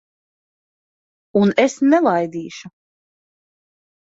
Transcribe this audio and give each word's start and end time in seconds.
Un 1.43 1.53
es 1.65 1.77
nelaidīšu. 1.91 2.73